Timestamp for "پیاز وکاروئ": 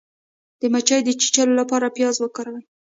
1.95-2.63